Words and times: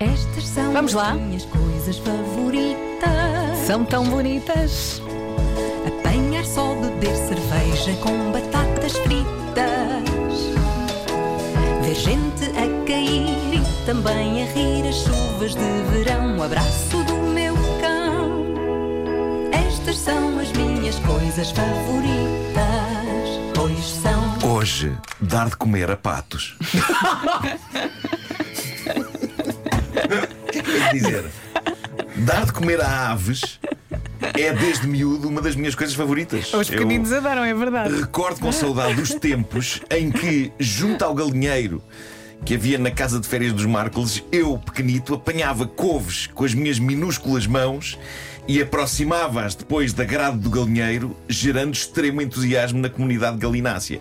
Estas 0.00 0.46
são 0.46 0.72
Vamos 0.72 0.96
as 0.96 1.02
lá. 1.02 1.12
minhas 1.14 1.44
coisas 1.44 1.98
favoritas. 1.98 3.58
São 3.66 3.84
tão 3.84 4.04
bonitas. 4.08 5.02
Apanhar 5.86 6.44
só 6.44 6.74
beber 6.74 7.14
cerveja 7.14 7.94
com 8.02 8.32
batatas 8.32 8.92
fritas. 8.96 10.40
Ver 11.82 11.94
gente 11.94 12.44
a 12.46 12.86
cair 12.86 13.54
e 13.54 13.84
também 13.84 14.42
a 14.42 14.46
rir 14.52 14.88
as 14.88 14.96
chuvas 14.96 15.54
de 15.54 15.82
verão. 15.92 16.38
O 16.38 16.42
abraço 16.44 17.04
do 17.04 17.14
meu 17.34 17.54
cão. 17.82 18.44
Estas 19.52 19.98
são 19.98 20.38
as 20.38 20.50
minhas 20.52 20.98
coisas 21.00 21.50
favoritas. 21.50 22.64
Pois 23.54 23.84
são. 23.84 24.50
Hoje, 24.50 24.96
dar 25.20 25.50
de 25.50 25.56
comer 25.56 25.90
a 25.90 25.96
patos. 25.96 26.56
Quer 30.50 30.92
dizer, 30.92 31.24
dar 32.16 32.46
de 32.46 32.52
comer 32.52 32.80
a 32.80 33.10
aves 33.10 33.60
é 34.38 34.52
desde 34.52 34.86
miúdo 34.86 35.28
uma 35.28 35.40
das 35.40 35.56
minhas 35.56 35.74
coisas 35.74 35.94
favoritas. 35.94 36.52
Os 36.52 36.68
pequeninos 36.68 37.12
adoram, 37.12 37.44
é 37.44 37.54
verdade. 37.54 37.94
Recordo 37.94 38.40
com 38.40 38.52
saudade 38.52 38.94
dos 38.94 39.14
tempos 39.14 39.80
em 39.90 40.10
que, 40.10 40.52
junto 40.58 41.04
ao 41.04 41.14
galinheiro 41.14 41.82
que 42.44 42.54
havia 42.54 42.78
na 42.78 42.90
casa 42.90 43.20
de 43.20 43.28
férias 43.28 43.52
dos 43.52 43.66
Marcos, 43.66 44.24
eu, 44.32 44.58
pequenito, 44.58 45.14
apanhava 45.14 45.66
couves 45.66 46.26
com 46.26 46.44
as 46.44 46.54
minhas 46.54 46.78
minúsculas 46.78 47.46
mãos 47.46 47.98
e 48.48 48.60
aproximava-as 48.62 49.54
depois 49.54 49.92
da 49.92 50.04
grade 50.04 50.38
do 50.38 50.48
galinheiro, 50.48 51.14
gerando 51.28 51.74
extremo 51.74 52.22
entusiasmo 52.22 52.80
na 52.80 52.88
comunidade 52.88 53.36
galinácea. 53.36 54.00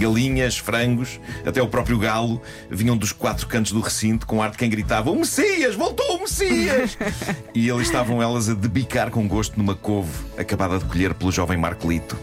Galinhas, 0.00 0.56
frangos, 0.56 1.20
até 1.44 1.62
o 1.62 1.68
próprio 1.68 1.98
galo 1.98 2.40
vinham 2.70 2.96
dos 2.96 3.12
quatro 3.12 3.46
cantos 3.46 3.72
do 3.72 3.80
recinto 3.80 4.26
com 4.26 4.42
ar 4.42 4.50
de 4.50 4.58
quem 4.58 4.70
gritava: 4.70 5.10
O 5.10 5.16
Messias! 5.16 5.74
Voltou 5.74 6.16
o 6.16 6.20
Messias! 6.20 6.96
e 7.54 7.70
ali 7.70 7.82
estavam 7.82 8.22
elas 8.22 8.48
a 8.48 8.54
debicar 8.54 9.10
com 9.10 9.28
gosto 9.28 9.58
numa 9.58 9.74
couve 9.74 10.10
acabada 10.38 10.78
de 10.78 10.84
colher 10.86 11.12
pelo 11.14 11.30
jovem 11.30 11.58
Marcolito. 11.58 12.16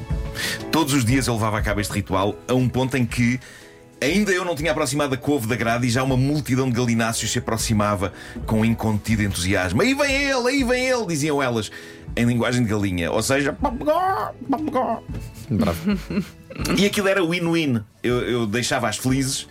Todos 0.72 0.94
os 0.94 1.06
dias 1.06 1.28
eu 1.28 1.34
levava 1.36 1.59
a 1.59 1.61
cabo 1.61 1.80
este 1.80 1.94
ritual 1.94 2.36
a 2.47 2.53
um 2.53 2.67
ponto 2.67 2.97
em 2.97 3.06
que 3.06 3.39
ainda 4.02 4.31
eu 4.31 4.45
não 4.45 4.56
tinha 4.56 4.72
aproximado 4.72 5.14
a 5.14 5.17
couve 5.17 5.48
da 5.48 5.56
grade 5.56 5.88
e 5.88 5.90
já 5.90 6.03
uma 6.03 6.17
multidão 6.17 6.70
de 6.70 6.76
galináceos 6.76 7.31
se 7.31 7.40
aproximava 7.40 8.14
com 8.45 8.64
incontido 8.64 9.23
entusiasmo. 9.23 9.81
Aí 9.81 9.94
vem 9.94 10.23
ele, 10.23 10.48
aí 10.48 10.64
vem 10.64 10.86
ele, 10.88 11.06
diziam 11.06 11.42
elas, 11.42 11.72
em 12.16 12.25
linguagem 12.25 12.64
de 12.64 12.70
galinha, 12.70 13.12
ou 13.12 13.22
seja. 13.22 13.58
E 16.78 16.86
aquilo 16.86 17.08
era 17.08 17.23
win-win. 17.23 17.81
Eu, 18.02 18.22
eu 18.22 18.48
deixava-as 18.48 18.98
felizes 18.98 19.48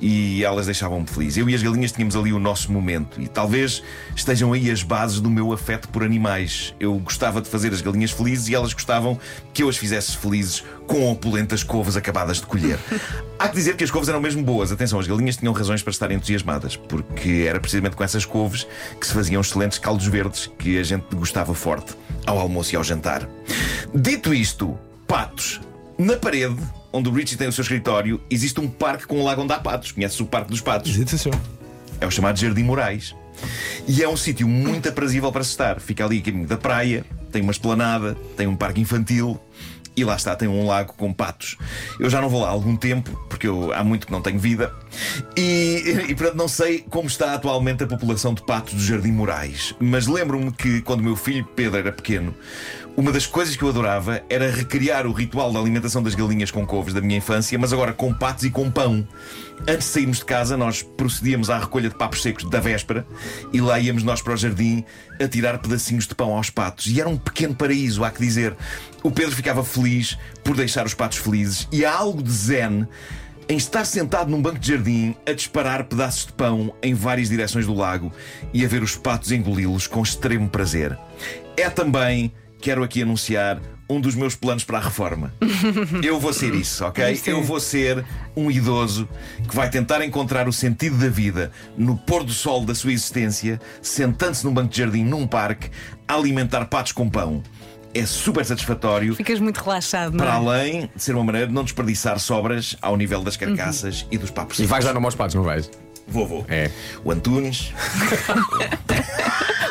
e 0.00 0.44
elas 0.44 0.66
deixavam-me 0.66 1.06
feliz. 1.06 1.36
Eu 1.36 1.48
e 1.48 1.54
as 1.54 1.62
galinhas 1.62 1.92
tínhamos 1.92 2.16
ali 2.16 2.32
o 2.32 2.38
nosso 2.38 2.72
momento. 2.72 3.20
E 3.20 3.28
talvez 3.28 3.82
estejam 4.14 4.52
aí 4.52 4.70
as 4.70 4.82
bases 4.82 5.20
do 5.20 5.30
meu 5.30 5.52
afeto 5.52 5.88
por 5.88 6.02
animais. 6.02 6.74
Eu 6.78 6.94
gostava 6.98 7.40
de 7.40 7.48
fazer 7.48 7.72
as 7.72 7.80
galinhas 7.80 8.10
felizes 8.10 8.48
e 8.48 8.54
elas 8.54 8.72
gostavam 8.72 9.18
que 9.52 9.62
eu 9.62 9.68
as 9.68 9.76
fizesse 9.76 10.16
felizes 10.16 10.64
com 10.86 11.10
opulentas 11.10 11.62
couves 11.62 11.96
acabadas 11.96 12.38
de 12.38 12.46
colher. 12.46 12.78
Há 13.38 13.48
que 13.48 13.56
dizer 13.56 13.76
que 13.76 13.84
as 13.84 13.90
couves 13.90 14.08
eram 14.08 14.20
mesmo 14.20 14.42
boas. 14.42 14.72
Atenção, 14.72 14.98
as 14.98 15.06
galinhas 15.06 15.36
tinham 15.36 15.52
razões 15.52 15.82
para 15.82 15.90
estarem 15.90 16.16
entusiasmadas, 16.16 16.76
porque 16.76 17.46
era 17.48 17.60
precisamente 17.60 17.96
com 17.96 18.04
essas 18.04 18.24
couves 18.24 18.66
que 19.00 19.06
se 19.06 19.12
faziam 19.12 19.40
excelentes 19.40 19.78
caldos 19.78 20.06
verdes 20.06 20.50
que 20.58 20.78
a 20.78 20.82
gente 20.82 21.04
gostava 21.14 21.54
forte 21.54 21.94
ao 22.26 22.38
almoço 22.38 22.74
e 22.74 22.76
ao 22.76 22.84
jantar. 22.84 23.28
Dito 23.94 24.34
isto, 24.34 24.78
patos. 25.06 25.60
Na 25.98 26.16
parede, 26.16 26.56
onde 26.92 27.08
o 27.08 27.12
Richie 27.12 27.36
tem 27.36 27.48
o 27.48 27.52
seu 27.52 27.62
escritório, 27.62 28.20
existe 28.30 28.60
um 28.60 28.68
parque 28.68 29.04
com 29.04 29.18
um 29.18 29.24
lago 29.24 29.42
onde 29.42 29.52
há 29.52 29.58
patos. 29.58 29.90
Conhece 29.90 30.22
o 30.22 30.26
Parque 30.26 30.48
dos 30.48 30.60
Patos? 30.60 30.92
É 32.00 32.06
o 32.06 32.10
chamado 32.10 32.38
Jardim 32.38 32.62
Moraes. 32.62 33.16
E 33.86 34.00
é 34.00 34.08
um 34.08 34.16
sítio 34.16 34.46
muito 34.46 34.88
aprazível 34.88 35.32
para 35.32 35.42
se 35.42 35.50
estar. 35.50 35.80
Fica 35.80 36.04
ali 36.04 36.18
a 36.18 36.22
caminho 36.22 36.46
da 36.46 36.56
praia, 36.56 37.04
tem 37.32 37.42
uma 37.42 37.50
esplanada, 37.50 38.16
tem 38.36 38.46
um 38.46 38.54
parque 38.54 38.80
infantil. 38.80 39.40
E 39.98 40.04
lá 40.04 40.14
está, 40.14 40.36
tem 40.36 40.46
um 40.46 40.64
lago 40.64 40.94
com 40.96 41.12
patos. 41.12 41.56
Eu 41.98 42.08
já 42.08 42.20
não 42.20 42.28
vou 42.28 42.42
lá 42.42 42.46
há 42.46 42.50
algum 42.52 42.76
tempo, 42.76 43.10
porque 43.28 43.48
eu 43.48 43.72
há 43.72 43.82
muito 43.82 44.06
que 44.06 44.12
não 44.12 44.22
tenho 44.22 44.38
vida. 44.38 44.72
E, 45.36 46.06
e 46.08 46.14
portanto 46.14 46.36
não 46.36 46.46
sei 46.46 46.84
como 46.88 47.08
está 47.08 47.34
atualmente 47.34 47.82
a 47.82 47.86
população 47.88 48.32
de 48.32 48.40
patos 48.46 48.74
do 48.74 48.80
Jardim 48.80 49.10
Moraes. 49.10 49.74
Mas 49.80 50.06
lembro-me 50.06 50.52
que 50.52 50.82
quando 50.82 51.02
meu 51.02 51.16
filho 51.16 51.44
Pedro 51.44 51.78
era 51.78 51.90
pequeno, 51.90 52.32
uma 52.98 53.12
das 53.12 53.26
coisas 53.26 53.54
que 53.54 53.62
eu 53.62 53.68
adorava 53.68 54.22
era 54.28 54.50
recriar 54.50 55.06
o 55.06 55.12
ritual 55.12 55.52
da 55.52 55.60
alimentação 55.60 56.02
das 56.02 56.16
galinhas 56.16 56.50
com 56.50 56.66
couves 56.66 56.92
da 56.92 57.00
minha 57.00 57.18
infância, 57.18 57.56
mas 57.56 57.72
agora 57.72 57.92
com 57.92 58.12
patos 58.12 58.44
e 58.44 58.50
com 58.50 58.68
pão. 58.68 59.06
Antes 59.68 59.86
de 59.86 59.92
sairmos 59.92 60.18
de 60.18 60.24
casa, 60.24 60.56
nós 60.56 60.82
procedíamos 60.82 61.48
à 61.48 61.58
recolha 61.58 61.88
de 61.88 61.94
papos 61.94 62.22
secos 62.22 62.42
da 62.50 62.58
véspera 62.58 63.06
e 63.52 63.60
lá 63.60 63.78
íamos 63.78 64.02
nós 64.02 64.20
para 64.20 64.34
o 64.34 64.36
jardim 64.36 64.84
a 65.20 65.28
tirar 65.28 65.58
pedacinhos 65.58 66.08
de 66.08 66.14
pão 66.14 66.34
aos 66.34 66.50
patos. 66.50 66.86
E 66.86 67.00
era 67.00 67.08
um 67.08 67.16
pequeno 67.16 67.54
paraíso, 67.54 68.02
há 68.02 68.10
que 68.10 68.20
dizer. 68.20 68.56
O 69.00 69.12
Pedro 69.12 69.34
ficava 69.34 69.62
feliz 69.62 69.87
por 70.44 70.56
deixar 70.56 70.86
os 70.86 70.94
patos 70.94 71.18
felizes 71.18 71.68
e 71.72 71.84
há 71.84 71.94
algo 71.94 72.22
de 72.22 72.30
zen 72.30 72.86
em 73.48 73.56
estar 73.56 73.84
sentado 73.84 74.30
num 74.30 74.42
banco 74.42 74.58
de 74.58 74.68
jardim 74.68 75.16
a 75.26 75.32
disparar 75.32 75.84
pedaços 75.84 76.26
de 76.26 76.32
pão 76.32 76.74
em 76.82 76.92
várias 76.92 77.30
direções 77.30 77.66
do 77.66 77.74
lago 77.74 78.12
e 78.52 78.64
a 78.64 78.68
ver 78.68 78.82
os 78.82 78.94
patos 78.94 79.32
engoli-los 79.32 79.86
com 79.86 80.02
extremo 80.02 80.48
prazer. 80.48 80.98
É 81.56 81.70
também, 81.70 82.32
quero 82.60 82.82
aqui 82.82 83.02
anunciar, 83.02 83.60
um 83.90 84.00
dos 84.00 84.14
meus 84.14 84.34
planos 84.34 84.64
para 84.64 84.78
a 84.78 84.80
reforma. 84.82 85.32
Eu 86.04 86.20
vou 86.20 86.32
ser 86.32 86.54
isso, 86.54 86.84
ok? 86.84 87.18
Eu 87.26 87.42
vou 87.42 87.58
ser 87.58 88.04
um 88.36 88.50
idoso 88.50 89.08
que 89.48 89.56
vai 89.56 89.70
tentar 89.70 90.04
encontrar 90.04 90.46
o 90.46 90.52
sentido 90.52 90.98
da 90.98 91.08
vida 91.08 91.50
no 91.76 91.96
pôr 91.96 92.22
do 92.22 92.32
sol 92.32 92.64
da 92.66 92.74
sua 92.74 92.92
existência, 92.92 93.58
sentando-se 93.80 94.44
num 94.44 94.52
banco 94.52 94.68
de 94.68 94.78
jardim, 94.78 95.04
num 95.04 95.26
parque, 95.26 95.70
a 96.06 96.14
alimentar 96.14 96.66
patos 96.66 96.92
com 96.92 97.08
pão. 97.08 97.42
É 97.94 98.04
super 98.06 98.44
satisfatório. 98.44 99.14
Ficas 99.14 99.40
muito 99.40 99.58
relaxado, 99.58 100.12
não 100.12 100.18
Para 100.24 100.34
é? 100.34 100.36
além 100.36 100.90
de 100.94 101.02
ser 101.02 101.14
uma 101.14 101.24
maneira 101.24 101.46
de 101.46 101.52
não 101.54 101.64
desperdiçar 101.64 102.18
sobras 102.18 102.76
ao 102.82 102.96
nível 102.96 103.22
das 103.22 103.36
carcaças 103.36 104.06
e 104.10 104.18
dos 104.18 104.30
papos. 104.30 104.58
E 104.58 104.66
vais 104.66 104.84
dar 104.84 104.92
nome 104.92 105.06
aos 105.06 105.14
patos, 105.14 105.34
não 105.34 105.42
vais? 105.42 105.70
Vou, 106.06 106.26
vou. 106.26 106.46
É. 106.48 106.70
O 107.04 107.10
Antunes. 107.10 107.72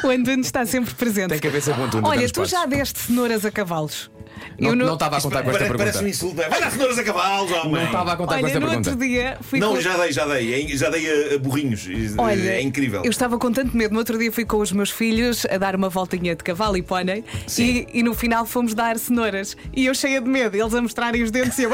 O 0.04 0.10
Antunes 0.10 0.46
está 0.46 0.66
sempre 0.66 0.94
presente. 0.94 1.30
Tem 1.30 1.40
cabeça 1.40 1.74
com 1.74 1.84
Antunes. 1.84 2.08
Olha, 2.10 2.28
tu 2.30 2.36
patos. 2.36 2.52
já 2.52 2.66
deste 2.66 3.00
cenouras 3.00 3.44
a 3.44 3.52
cavalos? 3.52 4.10
Não 4.60 4.76
não 4.76 4.94
estava 4.94 5.18
a 5.18 5.22
contar 5.22 5.44
com 5.44 5.52
esta 5.52 5.66
Pare- 5.66 5.78
Parece 5.78 5.98
um 5.98 6.02
pergunta. 6.02 6.10
insulto. 6.10 6.36
Vai 6.50 6.60
dar 6.62 6.72
cenouras 6.72 6.98
a 7.00 7.04
cavalos, 7.04 7.52
homem. 7.52 7.72
Não 7.74 7.84
estava 7.86 8.14
a 8.14 8.18
contar 8.18 8.34
com 8.36 8.40
Olha, 8.40 8.48
esta 8.48 8.60
no 8.60 8.68
pergunta. 8.68 8.90
outro 8.92 9.06
dia 9.08 9.38
fui 9.42 9.60
Não, 9.60 9.76
com... 9.76 9.82
já 9.82 9.98
dei, 9.98 10.12
já 10.12 10.26
dei. 10.26 10.54
É- 10.74 10.78
Já 10.78 10.90
dei 10.90 11.36
a, 11.36 11.40
burrinhos. 11.40 11.88
Olha, 12.18 12.50
é 12.52 12.62
incrível. 12.62 13.02
Eu 13.04 13.10
estava 13.10 13.38
com 13.38 13.52
tanto 13.52 13.76
medo. 13.76 13.92
No 13.94 14.00
outro 14.00 14.18
dia 14.18 14.32
fui 14.32 14.46
com 14.46 14.58
os 14.58 14.72
meus 14.72 14.90
filhos 14.92 15.46
a 15.50 15.58
dar 15.58 15.76
uma 15.76 15.90
voltinha 15.90 16.36
de 16.36 16.44
cavalo 16.44 16.78
e 16.78 16.82
pônei 16.82 17.24
e, 17.58 17.88
e 17.94 18.04
no 18.04 18.14
final 18.14 18.46
fomos 18.46 18.74
dar 18.74 18.98
cenouras. 18.98 19.56
E 19.74 19.86
eu 19.86 19.96
cheia 19.96 20.22
de 20.22 20.30
medo, 20.30 20.56
eles 20.56 20.74
a 20.74 20.82
mostrarem 20.82 21.24
os 21.24 21.32
dentes 21.32 21.58
e 21.60 21.64
eu! 21.64 21.72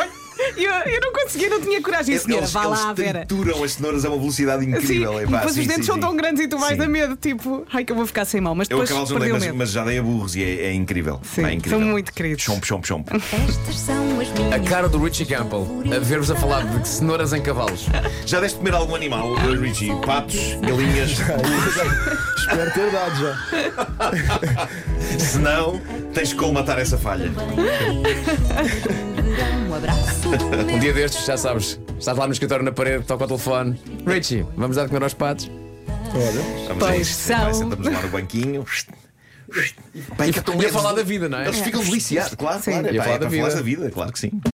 Eu, 0.57 0.71
eu 0.71 1.01
não 1.01 1.13
conseguia, 1.13 1.49
não 1.49 1.61
tinha 1.61 1.81
coragem. 1.81 2.13
Eles, 2.13 2.23
Senhora, 2.23 2.45
vá 2.47 2.65
lá, 2.65 2.83
eles 2.85 2.95
Vera. 2.97 3.25
trituram 3.25 3.63
as 3.63 3.73
cenouras 3.73 4.05
a 4.05 4.09
uma 4.09 4.17
velocidade 4.17 4.63
Sim, 4.63 4.71
incrível. 4.71 5.13
e 5.19 5.23
Epá, 5.23 5.37
depois 5.37 5.53
sim, 5.53 5.61
os 5.61 5.67
dentes 5.67 5.85
sim, 5.85 5.87
são 5.87 5.95
sim. 5.95 6.01
tão 6.01 6.15
grandes 6.15 6.43
e 6.43 6.47
tu 6.47 6.57
vais 6.57 6.77
Sim. 6.77 6.83
a 6.83 6.87
medo, 6.87 7.15
tipo, 7.15 7.65
ai 7.71 7.83
que 7.83 7.91
eu 7.91 7.95
vou 7.95 8.05
ficar 8.05 8.25
sem 8.25 8.41
mão. 8.41 8.55
Mas 8.55 8.69
Eu 8.69 8.79
depois 8.79 8.89
não 8.89 9.05
dei, 9.05 9.29
perdeu 9.29 9.39
mas, 9.39 9.55
mas 9.55 9.71
já 9.71 9.83
dei 9.83 9.97
a 9.99 10.03
burros 10.03 10.35
e 10.35 10.43
é, 10.43 10.65
é 10.67 10.73
incrível. 10.73 11.19
Sim, 11.23 11.45
é 11.45 11.53
incrível. 11.53 11.79
são 11.79 11.87
muito 11.87 12.13
queridos. 12.13 12.43
Chomp, 12.43 12.63
chomp, 12.65 12.85
chomp. 12.85 13.07
Estas 13.13 13.79
são 13.79 14.19
as 14.19 14.29
minhas 14.29 14.53
A 14.53 14.59
cara 14.59 14.89
do 14.89 14.97
Richie 15.03 15.25
Campbell 15.25 15.67
a 15.95 15.99
ver-vos 15.99 16.31
a 16.31 16.35
falar 16.35 16.63
de 16.65 16.87
cenouras 16.87 17.33
em 17.33 17.41
cavalos. 17.41 17.85
Já 18.25 18.39
deste 18.39 18.55
de 18.55 18.59
comer 18.65 18.75
algum 18.75 18.95
animal, 18.95 19.35
eh, 19.37 19.55
Richie? 19.59 19.91
Patos, 20.05 20.37
galinhas? 20.61 21.11
Espero 22.37 22.73
ter 22.73 22.91
dado 22.91 23.15
já. 23.19 24.69
Se 25.19 25.37
não, 25.39 25.79
tens 26.13 26.33
que 26.33 26.39
colmatar 26.39 26.79
essa 26.79 26.97
falha. 26.97 27.31
Um 30.73 30.79
dia 30.79 30.93
destes, 30.93 31.25
já 31.25 31.37
sabes, 31.37 31.79
estás 31.99 32.17
lá 32.17 32.25
no 32.25 32.33
escritório 32.33 32.63
na 32.65 32.71
parede, 32.71 33.03
toca 33.05 33.23
o 33.25 33.27
telefone. 33.27 33.79
Richie, 34.05 34.45
vamos 34.55 34.75
dar 34.75 34.83
de 34.83 34.89
comer 34.89 35.03
aos 35.03 35.13
patos? 35.13 35.49
Olha. 36.15 36.67
Vamos 36.67 36.83
a 36.83 36.87
Pois 36.87 37.01
isso. 37.07 37.21
são. 37.27 37.39
Vai, 37.39 37.53
Sentamos 37.53 37.87
lá 37.87 38.01
no 38.01 38.07
banquinho. 38.09 38.65
Bem, 40.17 40.31
que 40.31 40.39
é 40.39 40.43
Ia 40.51 40.57
leves. 40.57 40.71
falar 40.73 40.93
da 40.93 41.03
vida, 41.03 41.29
não 41.29 41.37
é? 41.37 41.45
Eles 41.47 41.59
ficam 41.59 41.83
deliciados, 41.83 42.33
claro, 42.35 42.61
Sim. 42.63 42.71
claro. 42.71 42.87
Ia 42.87 42.93
Epá, 42.93 43.03
falar 43.03 43.15
é 43.15 43.19
da 43.19 43.25
para 43.27 43.29
vida. 43.35 43.55
da 43.55 43.61
vida, 43.61 43.91
claro 43.91 44.11
que 44.11 44.19
sim. 44.19 44.31